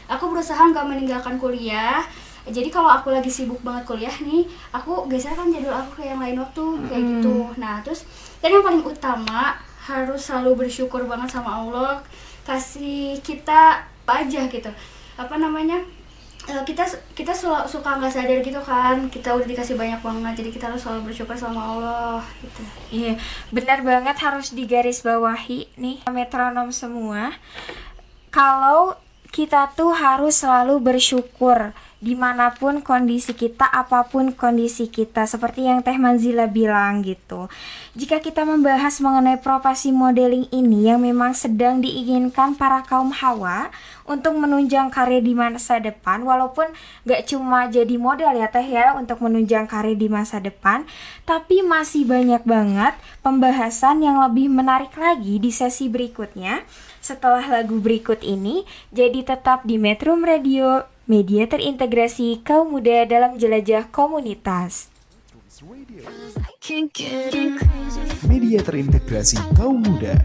[0.06, 2.06] Aku berusaha nggak meninggalkan kuliah.
[2.44, 4.44] Jadi kalau aku lagi sibuk banget kuliah nih,
[4.76, 7.38] aku geserkan jadwal aku ke yang lain waktu kayak gitu.
[7.58, 8.04] Nah terus
[8.44, 12.00] dan yang paling utama harus selalu bersyukur banget sama Allah
[12.44, 14.68] kasih kita apa aja gitu
[15.16, 15.80] apa namanya
[16.44, 16.84] kita
[17.16, 19.08] kita sel- suka nggak sadar gitu kan.
[19.08, 22.62] Kita udah dikasih banyak banget jadi kita harus selalu bersyukur sama Allah gitu.
[22.92, 23.14] Iya,
[23.50, 27.36] benar banget harus digarisbawahi nih metronom semua.
[28.34, 28.98] Kalau
[29.34, 35.72] kita tuh harus selalu bersyukur di mana pun kondisi kita, apa pun kondisi kita, seperti
[35.72, 37.48] yang Teh Manzila bilang gitu.
[37.96, 43.72] Jika kita membahas mengenai profesi modeling ini yang memang sedang diinginkan para kaum hawa
[44.04, 46.68] untuk menunjang karir di masa depan, walaupun
[47.08, 50.84] gak cuma jadi model ya Teh ya untuk menunjang karir di masa depan,
[51.24, 56.68] tapi masih banyak banget pembahasan yang lebih menarik lagi di sesi berikutnya
[57.00, 58.68] setelah lagu berikut ini.
[58.92, 64.90] Jadi tetap di Metro Radio, media terintegrasi kaum muda dalam jelajah komunitas.
[68.26, 70.18] Media terintegrasi kaum muda.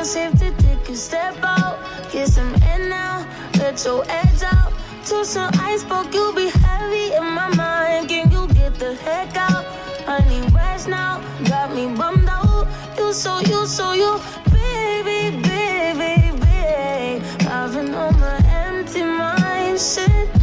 [0.00, 1.78] unsafe to take a step out.
[2.10, 3.26] Get some air now,
[3.58, 4.72] let your edge out.
[5.08, 8.08] To some iceberg, you'll be heavy in my mind.
[8.08, 9.64] Can you get the heck out?
[10.06, 12.66] Honey, rest now, got me bummed out.
[12.96, 14.18] You so, you so, you,
[14.50, 17.26] baby, baby, baby.
[17.46, 20.39] I've been on my empty mind, shit.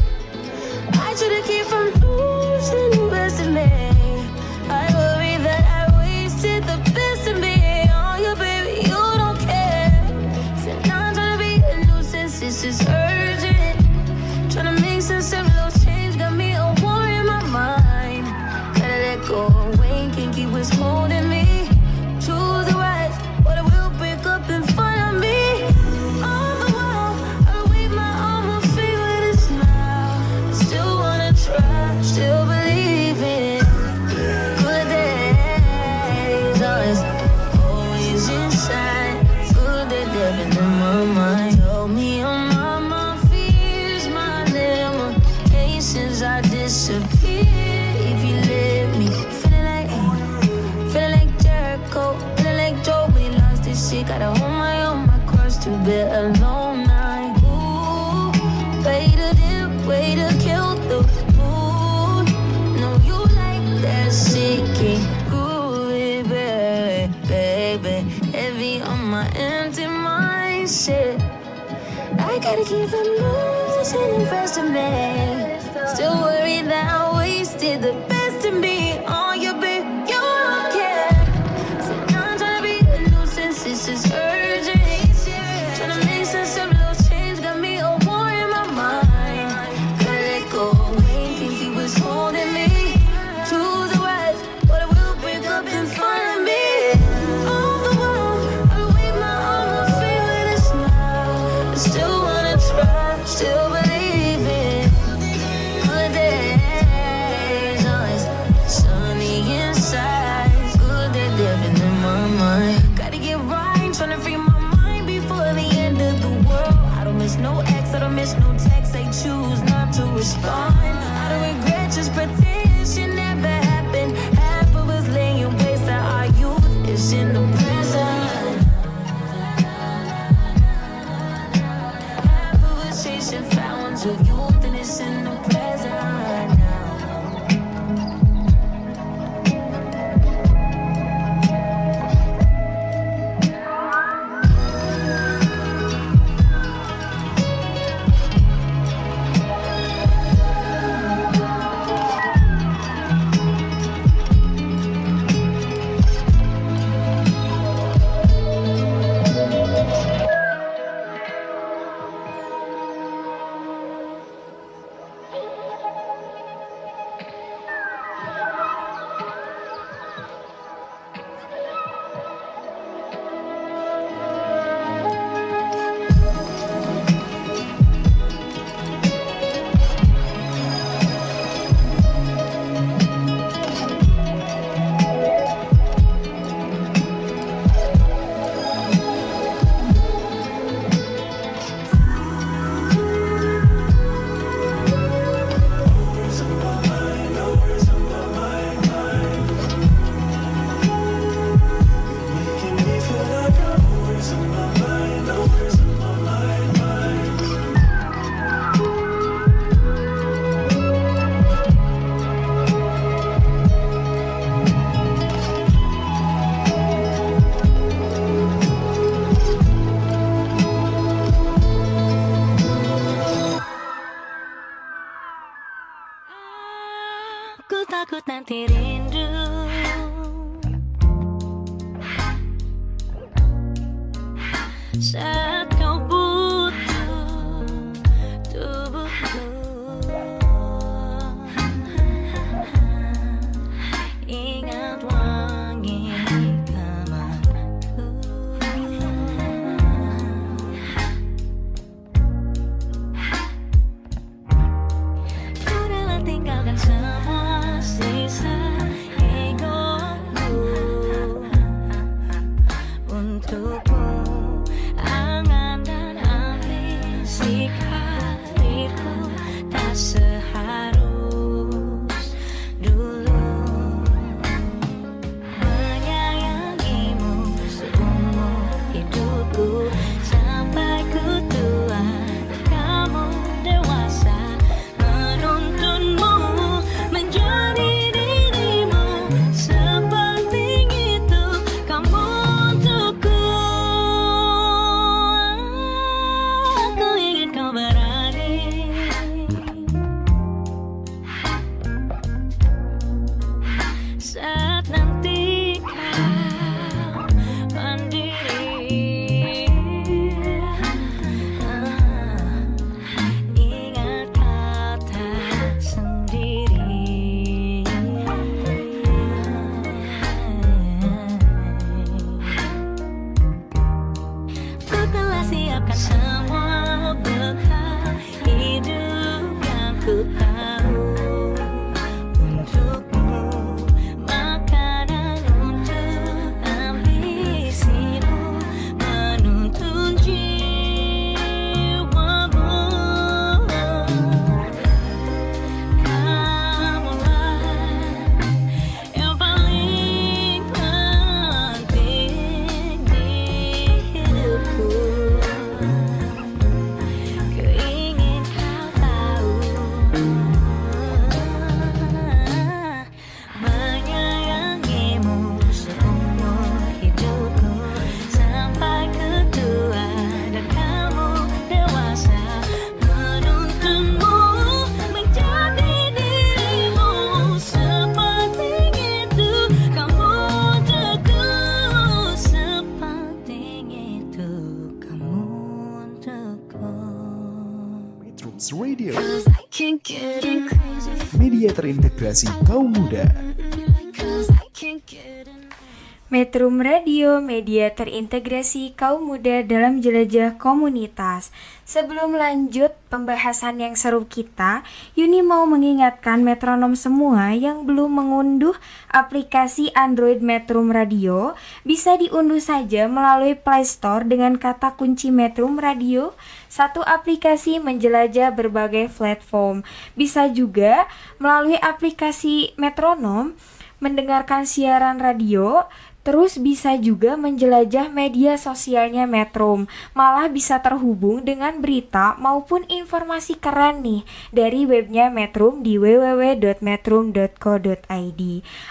[397.58, 401.50] Media terintegrasi kaum muda dalam jelajah komunitas.
[401.90, 404.86] Sebelum lanjut pembahasan yang seru kita,
[405.18, 408.78] Yuni mau mengingatkan metronom semua yang belum mengunduh
[409.10, 416.38] aplikasi Android Metrum Radio, bisa diunduh saja melalui Play Store dengan kata kunci Metrum Radio.
[416.70, 419.82] Satu aplikasi menjelajah berbagai platform.
[420.14, 421.10] Bisa juga
[421.42, 423.58] melalui aplikasi Metronom
[423.98, 425.90] mendengarkan siaran radio,
[426.28, 429.88] terus bisa juga menjelajah media sosialnya Metrum.
[430.12, 438.42] Malah bisa terhubung dengan berita maupun informasi keren nih dari webnya Metrum di www.metrum.co.id.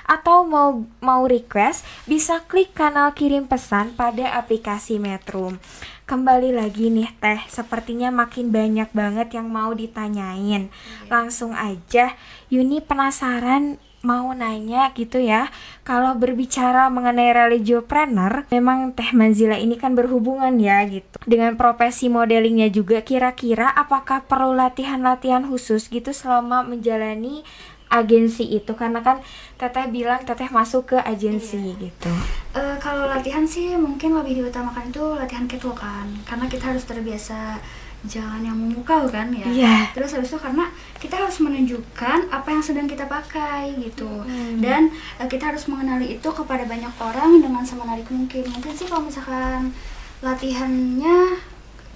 [0.09, 5.61] Atau mau mau request bisa klik kanal kirim pesan pada aplikasi Metrum.
[6.07, 10.71] Kembali lagi nih Teh, sepertinya makin banyak banget yang mau ditanyain.
[11.13, 12.17] Langsung aja,
[12.47, 15.51] Yuni penasaran mau nanya gitu ya.
[15.83, 21.19] Kalau berbicara mengenai religiopreneur memang Teh Manzila ini kan berhubungan ya gitu.
[21.27, 27.43] Dengan profesi modelingnya juga kira-kira apakah perlu latihan-latihan khusus gitu selama menjalani
[27.91, 28.71] agensi itu?
[28.79, 29.19] Karena kan
[29.59, 32.13] Teteh bilang Teteh masuk ke agensi gitu.
[32.55, 36.07] Eh, kalau latihan sih mungkin lebih diutamakan itu latihan catwalk kan.
[36.23, 37.59] Karena kita harus terbiasa
[38.05, 39.77] jalan yang memukau kan ya Iya.
[39.91, 44.61] terus habis itu karena kita harus menunjukkan apa yang sedang kita pakai gitu Hmm.
[44.61, 49.03] dan eh, kita harus mengenali itu kepada banyak orang dengan semenarik mungkin mungkin sih kalau
[49.03, 49.73] misalkan
[50.21, 51.41] latihannya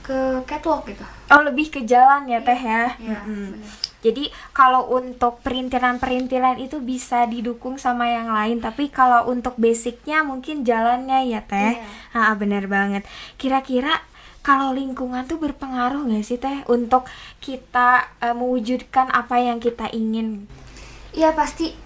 [0.01, 3.55] ke catwalk gitu Oh lebih ke jalan ya Teh ya Iya, Mm-mm.
[3.55, 3.73] benar.
[4.01, 10.65] Jadi kalau untuk perintilan-perintilan itu bisa didukung sama yang lain, tapi kalau untuk basicnya mungkin
[10.65, 11.77] jalannya ya teh.
[11.77, 11.85] Iya.
[12.17, 13.05] Ah benar banget.
[13.37, 14.01] Kira-kira
[14.41, 17.05] kalau lingkungan tuh berpengaruh nggak sih teh untuk
[17.45, 20.49] kita eh, mewujudkan apa yang kita ingin?
[21.13, 21.77] Iya pasti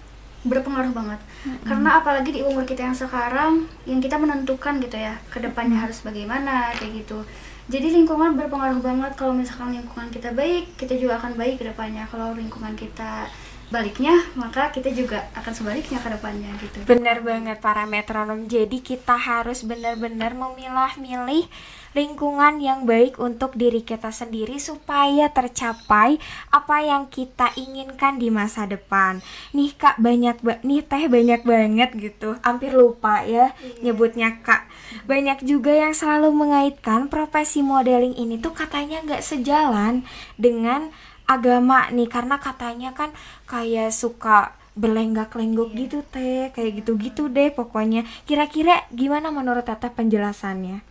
[0.45, 1.19] berpengaruh banget.
[1.65, 6.05] Karena apalagi di umur kita yang sekarang yang kita menentukan gitu ya ke depannya harus
[6.05, 7.25] bagaimana kayak gitu.
[7.65, 9.17] Jadi lingkungan berpengaruh banget.
[9.17, 13.25] Kalau misalkan lingkungan kita baik kita juga akan baik ke depannya kalau lingkungan kita
[13.73, 16.77] baliknya maka kita juga akan sebaliknya ke depannya gitu.
[16.85, 18.45] Benar banget para metronom.
[18.45, 21.49] Jadi kita harus benar-benar memilah-milih
[21.95, 26.19] lingkungan yang baik untuk diri kita sendiri supaya tercapai
[26.51, 29.23] apa yang kita inginkan di masa depan.
[29.55, 32.35] Nih Kak banyak ba- nih Teh banyak banget gitu.
[32.43, 34.67] Hampir lupa ya nyebutnya Kak.
[35.07, 40.03] Banyak juga yang selalu mengaitkan profesi modeling ini tuh katanya nggak sejalan
[40.35, 40.91] dengan
[41.25, 43.09] agama nih karena katanya kan
[43.49, 50.83] kayak suka berlenggak-lenggok gitu teh kayak gitu-gitu deh pokoknya kira-kira gimana menurut Tata penjelasannya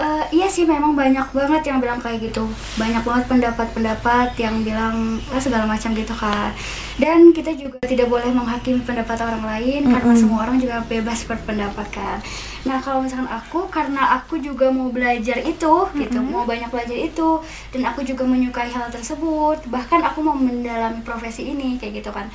[0.00, 2.48] Eh, iya sih memang banyak banget yang bilang kayak gitu.
[2.80, 6.56] Banyak banget pendapat-pendapat yang bilang eh, segala macam gitu kan
[7.00, 11.86] dan kita juga tidak boleh menghakimi pendapat orang lain karena semua orang juga bebas berpendapat
[11.88, 12.20] kan.
[12.68, 17.40] Nah kalau misalkan aku karena aku juga mau belajar itu gitu mau banyak belajar itu
[17.72, 22.28] dan aku juga menyukai hal tersebut bahkan aku mau mendalami profesi ini kayak gitu kan.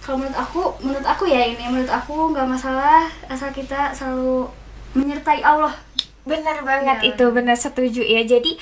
[0.00, 4.48] Kalau menurut aku menurut aku ya ini menurut aku nggak masalah asal kita selalu
[4.96, 5.76] menyertai Allah
[6.24, 7.08] bener banget Iya.
[7.12, 8.56] itu bener setuju ya jadi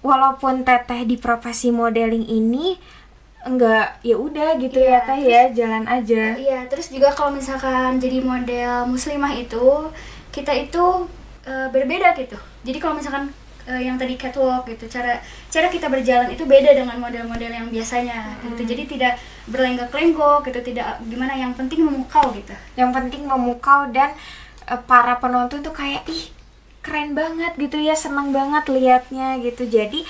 [0.00, 2.76] walaupun Teteh di profesi modeling ini
[3.42, 7.96] enggak ya udah gitu ya Iya, Teh ya jalan aja Iya, terus juga kalau misalkan
[7.96, 9.88] jadi model muslimah itu
[10.28, 10.84] kita itu
[11.42, 12.36] eh, berbeda gitu.
[12.60, 13.30] Jadi kalau misalkan
[13.64, 15.16] eh, yang tadi catwalk gitu, cara
[15.48, 18.66] cara kita berjalan itu beda dengan model-model yang biasanya gitu.
[18.66, 19.14] Jadi tidak
[19.46, 22.52] berlenggak-lenggok gitu, tidak gimana yang penting memukau gitu.
[22.74, 24.12] yang penting memukau dan
[24.66, 26.34] eh, para penonton tuh kayak ih
[26.86, 29.66] keren banget gitu ya seneng banget liatnya gitu.
[29.66, 30.06] Jadi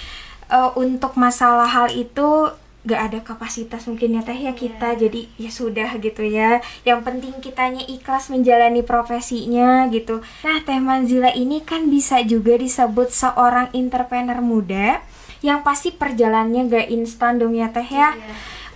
[0.52, 2.52] eh, untuk masalah hal itu
[2.86, 4.94] gak ada kapasitas mungkin ya teh ya kita.
[5.00, 6.60] Jadi ya sudah gitu ya.
[6.84, 10.20] Yang penting kitanya ikhlas menjalani profesinya gitu.
[10.44, 15.00] Nah teh Manzila ini kan bisa juga disebut seorang entrepreneur muda
[15.40, 18.12] yang pasti perjalannya gak instan dong ya teh ya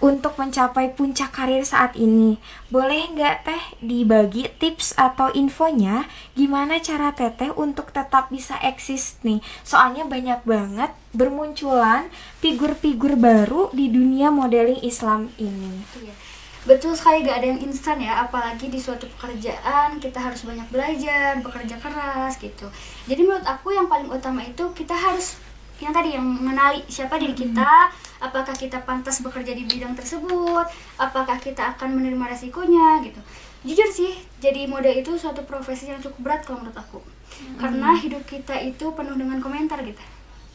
[0.01, 2.41] untuk mencapai puncak karir saat ini.
[2.73, 9.45] Boleh nggak teh dibagi tips atau infonya gimana cara teteh untuk tetap bisa eksis nih?
[9.63, 12.09] Soalnya banyak banget bermunculan
[12.41, 15.85] figur-figur baru di dunia modeling Islam ini.
[16.01, 16.15] Iya.
[16.61, 21.41] Betul sekali gak ada yang instan ya, apalagi di suatu pekerjaan kita harus banyak belajar,
[21.41, 22.69] bekerja keras gitu.
[23.09, 25.41] Jadi menurut aku yang paling utama itu kita harus
[25.81, 27.89] yang tadi yang mengenali siapa diri kita,
[28.21, 30.69] apakah kita pantas bekerja di bidang tersebut,
[31.01, 33.21] apakah kita akan menerima resikonya gitu.
[33.65, 37.01] Jujur sih, jadi model itu suatu profesi yang cukup berat kalau menurut aku.
[37.57, 40.01] Karena hidup kita itu penuh dengan komentar gitu.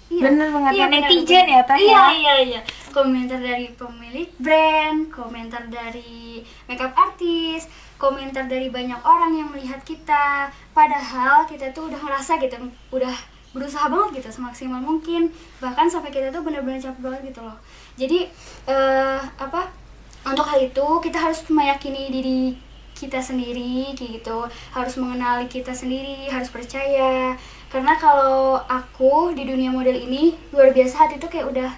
[0.06, 1.50] Bener banget ya, bener, netizen bener.
[1.50, 2.06] ya, Teh, Iya, ya?
[2.14, 2.62] iya, iya.
[2.94, 7.66] Komentar dari pemilik brand, komentar dari makeup artis,
[7.98, 10.54] komentar dari banyak orang yang melihat kita.
[10.78, 12.54] Padahal kita tuh udah ngerasa gitu,
[12.94, 13.16] udah
[13.56, 15.32] berusaha banget gitu semaksimal mungkin.
[15.64, 17.56] Bahkan sampai kita tuh bener-bener capek banget gitu loh.
[17.96, 18.28] Jadi
[18.68, 19.72] eh apa?
[20.28, 22.40] Untuk hal itu kita harus meyakini diri
[22.96, 27.36] kita sendiri kayak gitu harus mengenali kita sendiri harus percaya
[27.68, 31.70] karena kalau aku di dunia model ini luar biasa hati tuh kayak udah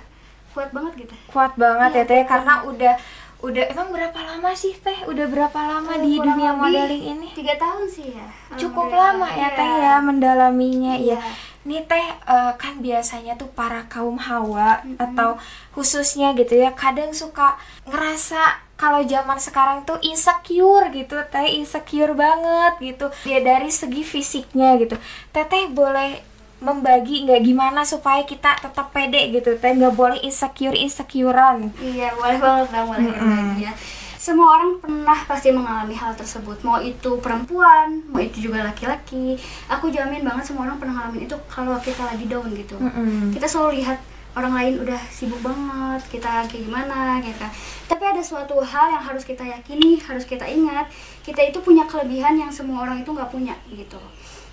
[0.54, 2.94] kuat banget gitu Kuat banget Iya, ya Teh karena udah
[3.38, 5.06] udah emang berapa lama sih Teh?
[5.06, 7.28] Udah berapa lama di Kurang dunia modeling ini?
[7.38, 8.26] tiga tahun sih ya
[8.58, 9.50] Cukup lama ya Iya.
[9.54, 11.16] Teh ya mendalaminya ya.
[11.16, 11.20] Iya.
[11.64, 15.38] Nih Teh eh, kan biasanya tuh para kaum hawa atau
[15.72, 18.42] khususnya gitu ya kadang suka ngerasa
[18.78, 23.06] kalau zaman sekarang tuh insecure gitu Teh insecure banget gitu.
[23.26, 24.98] Ya dari segi fisiknya gitu.
[25.30, 26.22] Teteh boleh
[26.58, 31.70] membagi nggak gimana supaya kita tetap pede gitu Teh nggak boleh insecure insecurean.
[31.78, 33.74] Iya, boleh banget bang, boleh banget ya.
[34.18, 36.60] Semua orang pernah pasti mengalami hal tersebut.
[36.66, 39.38] Mau itu perempuan, mau itu juga laki-laki.
[39.70, 42.76] Aku jamin banget semua orang pernah ngalamin itu kalau kita lagi down gitu.
[42.76, 43.32] Mm-mm.
[43.32, 44.02] Kita selalu lihat
[44.36, 47.54] orang lain udah sibuk banget, kita kayak gimana gitu kan.
[47.86, 50.90] Tapi ada suatu hal yang harus kita yakini, harus kita ingat.
[51.22, 54.02] Kita itu punya kelebihan yang semua orang itu nggak punya gitu.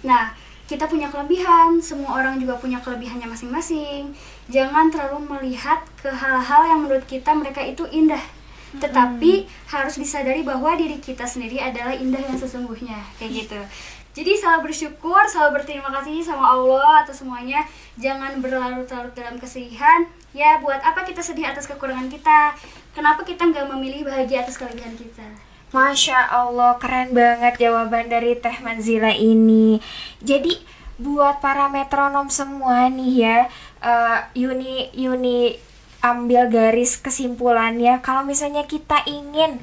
[0.05, 4.17] Nah, kita punya kelebihan, semua orang juga punya kelebihannya masing-masing.
[4.49, 8.21] Jangan terlalu melihat ke hal-hal yang menurut kita mereka itu indah.
[8.75, 13.61] Tetapi harus disadari bahwa diri kita sendiri adalah indah yang sesungguhnya, kayak gitu.
[14.15, 17.67] Jadi selalu bersyukur, selalu berterima kasih sama Allah atas semuanya.
[17.99, 20.07] Jangan berlarut-larut dalam kesedihan.
[20.31, 22.55] Ya, buat apa kita sedih atas kekurangan kita?
[22.95, 25.27] Kenapa kita nggak memilih bahagia atas kelebihan kita?
[25.75, 29.83] Masya Allah, keren banget jawaban dari Teh Manzila ini.
[30.22, 30.55] Jadi
[31.03, 33.39] buat para metronom semua nih ya,
[33.83, 35.59] eh, Yuni Yuni
[35.99, 37.99] ambil garis kesimpulannya.
[38.07, 39.59] Kalau misalnya kita ingin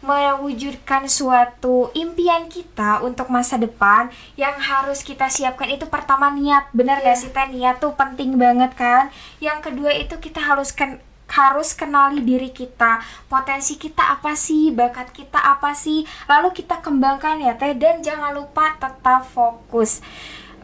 [0.00, 4.08] mewujudkan suatu impian kita untuk masa depan
[4.40, 8.72] yang harus kita siapkan itu pertama niat benar gak sih teh niat tuh penting banget
[8.72, 9.12] kan
[9.44, 13.00] yang kedua itu kita harus ken- harus kenali diri kita.
[13.30, 14.74] Potensi kita apa sih?
[14.74, 16.02] Bakat kita apa sih?
[16.26, 17.74] Lalu kita kembangkan ya teh.
[17.74, 20.02] Dan jangan lupa tetap fokus.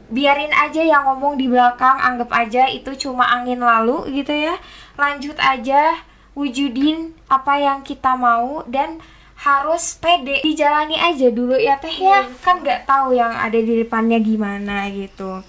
[0.07, 4.55] Biarin aja yang ngomong di belakang anggap aja itu cuma angin lalu gitu ya.
[4.95, 5.99] Lanjut aja
[6.37, 9.03] wujudin apa yang kita mau dan
[9.37, 10.43] harus pede.
[10.47, 12.23] Dijalani aja dulu ya teh ya.
[12.43, 15.43] Kan nggak tahu yang ada di depannya gimana gitu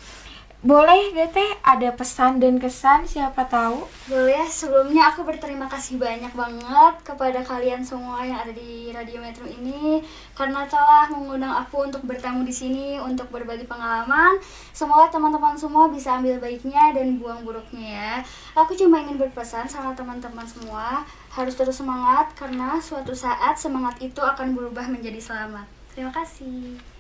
[0.66, 6.34] boleh gak teh ada pesan dan kesan siapa tahu Boleh, sebelumnya aku berterima kasih banyak
[6.34, 10.02] banget kepada kalian semua yang ada di Radio Metro ini
[10.34, 14.42] karena telah mengundang aku untuk bertamu di sini untuk berbagi pengalaman.
[14.74, 18.14] Semoga teman-teman semua bisa ambil baiknya dan buang buruknya ya.
[18.58, 21.06] Aku cuma ingin berpesan sama teman-teman semua
[21.38, 25.70] harus terus semangat karena suatu saat semangat itu akan berubah menjadi selamat.
[25.94, 26.97] Terima kasih.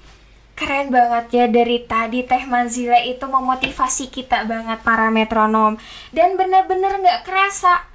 [0.57, 5.77] Keren banget ya dari tadi Teh Manzila itu memotivasi kita banget para metronom
[6.09, 7.85] Dan bener-bener gak kerasa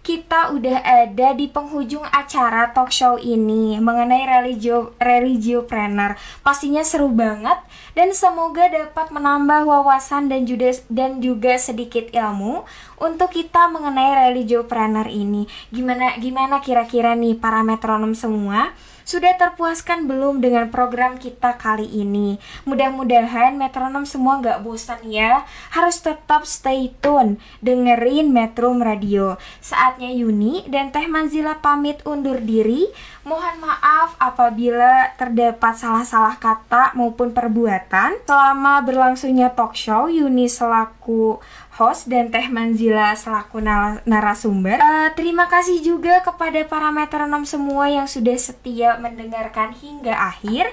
[0.00, 6.16] kita udah ada di penghujung acara talk show ini mengenai religio religiopreneur.
[6.40, 7.60] Pastinya seru banget
[7.92, 12.64] dan semoga dapat menambah wawasan dan juga dan juga sedikit ilmu
[12.96, 15.44] untuk kita mengenai religiopreneur ini.
[15.68, 18.72] Gimana gimana kira-kira nih para metronom semua?
[19.10, 22.38] Sudah terpuaskan belum dengan program kita kali ini?
[22.62, 25.42] Mudah-mudahan metronom semua nggak bosan ya.
[25.74, 29.34] Harus tetap stay tune, dengerin Metrum Radio.
[29.58, 32.86] Saatnya Yuni dan Teh Manzila pamit undur diri.
[33.26, 38.14] Mohon maaf apabila terdapat salah-salah kata maupun perbuatan.
[38.22, 41.42] Selama berlangsungnya talk show, Yuni selaku
[41.78, 44.78] host dan Teh Manzila selaku nara- narasumber.
[44.80, 50.66] Eh, terima kasih juga kepada para metronom semua yang sudah setia mendengarkan hingga akhir.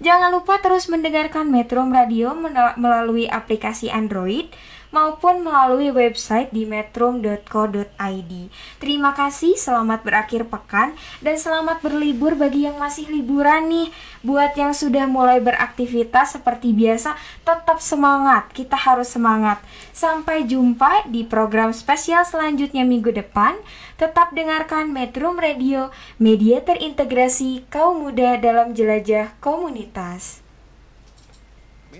[0.00, 2.32] Jangan lupa terus mendengarkan Metro Radio
[2.76, 4.48] melalui aplikasi Android
[4.90, 8.32] maupun melalui website di metro.co.id.
[8.78, 13.88] Terima kasih, selamat berakhir pekan dan selamat berlibur bagi yang masih liburan nih.
[14.20, 17.16] Buat yang sudah mulai beraktivitas seperti biasa,
[17.46, 18.52] tetap semangat.
[18.52, 19.62] Kita harus semangat.
[19.96, 23.56] Sampai jumpa di program spesial selanjutnya minggu depan.
[23.96, 25.88] Tetap dengarkan Metro Radio,
[26.20, 30.49] media terintegrasi kaum muda dalam jelajah komunitas.